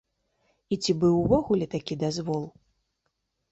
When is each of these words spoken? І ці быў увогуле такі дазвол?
І 0.75 0.79
ці 0.83 0.95
быў 1.03 1.19
увогуле 1.19 1.65
такі 1.75 1.99
дазвол? 2.07 2.43